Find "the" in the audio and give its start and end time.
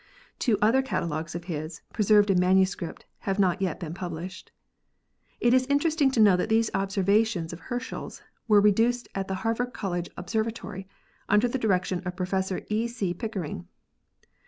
9.27-9.35, 11.47-11.59